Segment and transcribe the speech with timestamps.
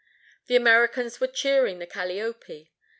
[0.47, 2.71] The Americans were cheering the Calliope.